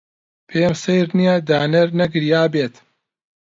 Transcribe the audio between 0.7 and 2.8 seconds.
سەیر نییە دانەر نەگریابێت.